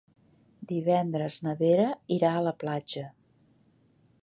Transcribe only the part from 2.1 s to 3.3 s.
irà a la platja.